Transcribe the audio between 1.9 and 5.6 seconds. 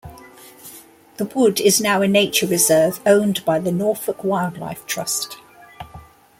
a nature reserve owned by the Norfolk Wildlife Trust.